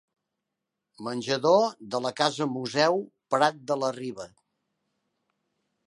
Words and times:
Menjador 1.07 1.67
de 1.95 2.01
la 2.07 2.13
Casa-Museu 2.21 2.99
Prat 3.35 3.61
de 3.73 3.79
la 3.85 3.93
Riba. 4.03 4.31